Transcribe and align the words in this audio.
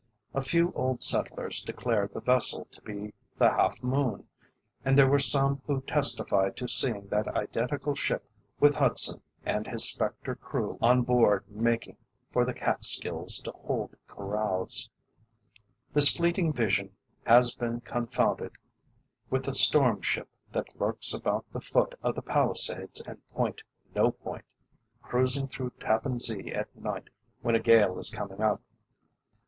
A 0.33 0.41
few 0.41 0.73
old 0.73 1.03
settlers 1.03 1.63
declared 1.63 2.13
the 2.15 2.21
vessel 2.21 2.65
to 2.71 2.81
be 2.81 3.13
the 3.37 3.51
Half 3.51 3.83
Moon, 3.83 4.27
and 4.83 4.97
there 4.97 5.07
were 5.07 5.19
some 5.19 5.61
who 5.67 5.81
testified 5.81 6.57
to 6.57 6.67
seeing 6.67 7.07
that 7.09 7.27
identical 7.27 7.93
ship 7.93 8.27
with 8.59 8.73
Hudson 8.73 9.21
and 9.45 9.67
his 9.67 9.87
spectre 9.87 10.33
crew 10.33 10.79
on 10.81 11.03
board 11.03 11.43
making 11.47 11.97
for 12.33 12.43
the 12.45 12.53
Catskills 12.55 13.37
to 13.43 13.51
hold 13.51 13.95
carouse. 14.07 14.89
This 15.93 16.09
fleeting 16.09 16.51
vision 16.51 16.95
has 17.27 17.53
been 17.53 17.81
confounded 17.81 18.53
with 19.29 19.43
the 19.45 19.53
storm 19.53 20.01
ship 20.01 20.27
that 20.51 20.81
lurks 20.81 21.13
about 21.13 21.45
the 21.53 21.61
foot 21.61 21.93
of 22.01 22.15
the 22.15 22.23
Palisades 22.23 23.01
and 23.01 23.21
Point 23.29 23.61
no 23.93 24.09
Point, 24.09 24.45
cruising 25.03 25.47
through 25.47 25.73
Tappan 25.79 26.17
Zee 26.17 26.51
at 26.51 26.75
night 26.75 27.09
when 27.43 27.53
a 27.53 27.59
gale 27.59 27.99
is 27.99 28.09
coming 28.09 28.41
up. 28.41 28.63